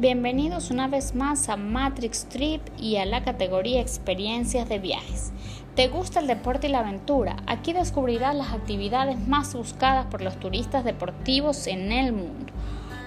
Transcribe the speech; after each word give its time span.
Bienvenidos 0.00 0.70
una 0.70 0.86
vez 0.86 1.16
más 1.16 1.48
a 1.48 1.56
Matrix 1.56 2.26
Trip 2.26 2.62
y 2.78 2.98
a 2.98 3.04
la 3.04 3.24
categoría 3.24 3.80
Experiencias 3.80 4.68
de 4.68 4.78
viajes. 4.78 5.32
¿Te 5.74 5.88
gusta 5.88 6.20
el 6.20 6.28
deporte 6.28 6.68
y 6.68 6.70
la 6.70 6.78
aventura? 6.78 7.34
Aquí 7.48 7.72
descubrirás 7.72 8.36
las 8.36 8.52
actividades 8.52 9.18
más 9.26 9.56
buscadas 9.56 10.06
por 10.06 10.22
los 10.22 10.38
turistas 10.38 10.84
deportivos 10.84 11.66
en 11.66 11.90
el 11.90 12.12
mundo. 12.12 12.52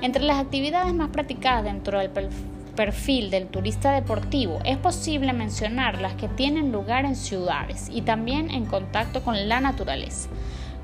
Entre 0.01 0.21
las 0.21 0.41
actividades 0.41 0.93
más 0.93 1.11
practicadas 1.11 1.63
dentro 1.63 1.97
del 1.97 2.09
perfil 2.75 3.31
del 3.31 3.47
turista 3.47 3.93
deportivo 3.93 4.59
es 4.65 4.75
posible 4.75 5.31
mencionar 5.31 6.01
las 6.01 6.15
que 6.15 6.27
tienen 6.27 6.73
lugar 6.73 7.05
en 7.05 7.15
ciudades 7.15 7.87
y 7.89 8.01
también 8.01 8.51
en 8.51 8.65
contacto 8.65 9.23
con 9.23 9.47
la 9.47 9.61
naturaleza. 9.61 10.27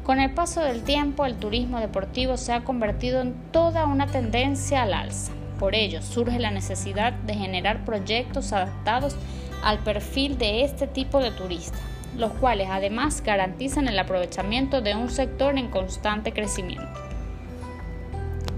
Con 0.05 0.21
el 0.21 0.31
paso 0.31 0.61
del 0.61 0.83
tiempo, 0.83 1.25
el 1.25 1.35
turismo 1.35 1.81
deportivo 1.81 2.37
se 2.37 2.53
ha 2.53 2.63
convertido 2.63 3.19
en 3.19 3.33
toda 3.51 3.85
una 3.85 4.07
tendencia 4.07 4.83
al 4.83 4.93
alza. 4.93 5.33
Por 5.59 5.73
ello, 5.73 6.01
surge 6.01 6.39
la 6.39 6.51
necesidad 6.51 7.13
de 7.13 7.33
generar 7.33 7.83
proyectos 7.83 8.53
adaptados 8.53 9.15
al 9.63 9.79
perfil 9.79 10.37
de 10.37 10.63
este 10.63 10.85
tipo 10.85 11.19
de 11.19 11.31
turista, 11.31 11.77
los 12.15 12.31
cuales 12.33 12.69
además 12.71 13.23
garantizan 13.23 13.87
el 13.87 13.97
aprovechamiento 13.97 14.81
de 14.81 14.95
un 14.95 15.09
sector 15.09 15.57
en 15.57 15.69
constante 15.69 16.31
crecimiento. 16.31 16.87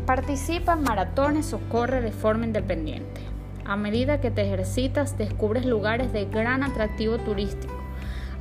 Participa 0.06 0.74
en 0.74 0.84
maratones 0.84 1.54
o 1.54 1.60
corre 1.70 2.02
de 2.02 2.12
forma 2.12 2.46
independiente. 2.46 3.22
A 3.66 3.78
medida 3.78 4.20
que 4.20 4.32
te 4.32 4.42
ejercitas, 4.42 5.18
descubres 5.18 5.66
lugares 5.66 6.12
de 6.12 6.26
gran 6.26 6.64
atractivo 6.64 7.18
turístico. 7.20 7.74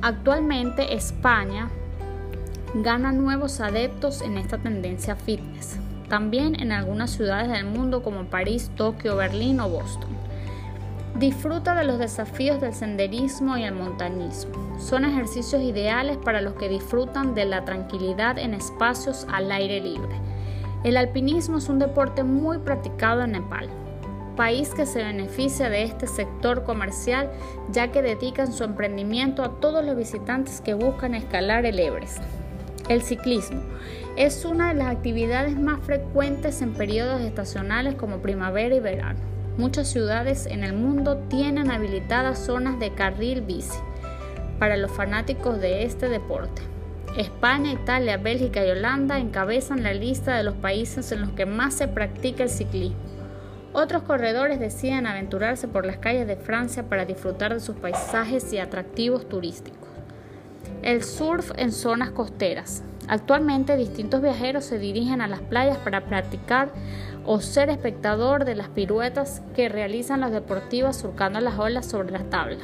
Actualmente 0.01 0.95
España 0.95 1.69
gana 2.73 3.11
nuevos 3.11 3.61
adeptos 3.61 4.21
en 4.21 4.37
esta 4.37 4.57
tendencia 4.57 5.15
fitness 5.15 5.77
también 6.09 6.59
en 6.59 6.71
algunas 6.71 7.11
ciudades 7.11 7.49
del 7.49 7.65
mundo 7.65 8.03
como 8.03 8.25
París, 8.25 8.71
Tokio, 8.75 9.15
Berlín 9.15 9.59
o 9.59 9.69
Boston. 9.69 10.09
Disfruta 11.17 11.75
de 11.75 11.83
los 11.83 11.99
desafíos 11.99 12.59
del 12.61 12.73
senderismo 12.73 13.57
y 13.57 13.63
el 13.63 13.73
montañismo. 13.73 14.77
Son 14.79 15.05
ejercicios 15.05 15.61
ideales 15.61 16.17
para 16.17 16.41
los 16.41 16.53
que 16.53 16.69
disfrutan 16.69 17.35
de 17.35 17.45
la 17.45 17.65
tranquilidad 17.65 18.37
en 18.37 18.53
espacios 18.53 19.27
al 19.31 19.51
aire 19.51 19.81
libre. 19.81 20.15
El 20.83 20.97
alpinismo 20.97 21.57
es 21.57 21.67
un 21.67 21.79
deporte 21.79 22.23
muy 22.23 22.57
practicado 22.59 23.23
en 23.23 23.33
Nepal, 23.33 23.69
país 24.37 24.73
que 24.73 24.85
se 24.85 25.03
beneficia 25.03 25.69
de 25.69 25.83
este 25.83 26.07
sector 26.07 26.63
comercial 26.63 27.29
ya 27.69 27.91
que 27.91 28.01
dedican 28.01 28.53
su 28.53 28.63
emprendimiento 28.63 29.43
a 29.43 29.59
todos 29.59 29.83
los 29.83 29.97
visitantes 29.97 30.61
que 30.61 30.73
buscan 30.73 31.15
escalar 31.15 31.65
el 31.65 31.79
Everest. 31.79 32.19
El 32.87 33.01
ciclismo 33.01 33.61
es 34.15 34.45
una 34.45 34.69
de 34.69 34.75
las 34.75 34.87
actividades 34.87 35.57
más 35.59 35.79
frecuentes 35.81 36.61
en 36.61 36.73
periodos 36.73 37.21
estacionales 37.21 37.95
como 37.95 38.21
primavera 38.21 38.75
y 38.75 38.79
verano. 38.79 39.19
Muchas 39.57 39.87
ciudades 39.89 40.45
en 40.45 40.63
el 40.63 40.73
mundo 40.73 41.17
tienen 41.29 41.69
habilitadas 41.69 42.39
zonas 42.39 42.79
de 42.79 42.93
carril 42.93 43.41
bici 43.41 43.77
para 44.57 44.77
los 44.77 44.91
fanáticos 44.91 45.59
de 45.59 45.83
este 45.83 46.09
deporte. 46.09 46.61
España, 47.17 47.73
Italia, 47.73 48.17
Bélgica 48.17 48.65
y 48.65 48.69
Holanda 48.69 49.19
encabezan 49.19 49.83
la 49.83 49.93
lista 49.93 50.37
de 50.37 50.43
los 50.43 50.55
países 50.55 51.11
en 51.11 51.21
los 51.21 51.31
que 51.31 51.45
más 51.45 51.73
se 51.73 51.87
practica 51.87 52.43
el 52.43 52.49
ciclismo. 52.49 52.97
Otros 53.73 54.03
corredores 54.03 54.59
deciden 54.59 55.07
aventurarse 55.07 55.67
por 55.67 55.85
las 55.85 55.97
calles 55.97 56.27
de 56.27 56.35
Francia 56.35 56.87
para 56.87 57.05
disfrutar 57.05 57.53
de 57.53 57.59
sus 57.59 57.75
paisajes 57.75 58.51
y 58.53 58.59
atractivos 58.59 59.27
turísticos. 59.27 59.88
El 60.81 61.03
surf 61.03 61.51
en 61.57 61.71
zonas 61.71 62.11
costeras. 62.11 62.83
Actualmente 63.07 63.75
distintos 63.75 64.21
viajeros 64.21 64.65
se 64.65 64.77
dirigen 64.77 65.21
a 65.21 65.27
las 65.27 65.41
playas 65.41 65.77
para 65.77 66.05
practicar 66.05 66.71
o 67.25 67.41
ser 67.41 67.69
espectador 67.69 68.45
de 68.45 68.55
las 68.55 68.69
piruetas 68.69 69.41
que 69.55 69.69
realizan 69.69 70.21
los 70.21 70.31
deportivos 70.31 70.97
surcando 70.97 71.39
las 71.39 71.57
olas 71.57 71.87
sobre 71.87 72.11
las 72.11 72.29
tablas. 72.29 72.59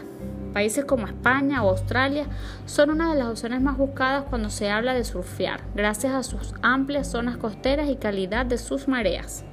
Países 0.53 0.85
como 0.85 1.05
España 1.05 1.63
o 1.63 1.69
Australia 1.69 2.27
son 2.65 2.89
una 2.89 3.11
de 3.11 3.19
las 3.19 3.27
opciones 3.27 3.61
más 3.61 3.77
buscadas 3.77 4.23
cuando 4.29 4.49
se 4.49 4.69
habla 4.69 4.93
de 4.93 5.03
surfear, 5.03 5.61
gracias 5.73 6.13
a 6.13 6.23
sus 6.23 6.53
amplias 6.61 7.11
zonas 7.11 7.37
costeras 7.37 7.89
y 7.89 7.97
calidad 7.97 8.45
de 8.45 8.57
sus 8.57 8.87
mareas. 8.87 9.43